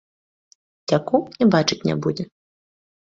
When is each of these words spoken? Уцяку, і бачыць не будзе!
Уцяку, 0.79 1.19
і 1.45 1.47
бачыць 1.57 1.77
не 1.91 1.95
будзе! 2.07 2.23